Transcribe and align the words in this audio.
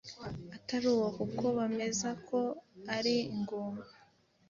atari 0.55 0.85
uwe 0.93 1.07
kuko 1.17 1.43
bemeza 1.55 2.09
ko 2.27 2.39
yari 2.89 3.15
ingumba. 3.33 3.85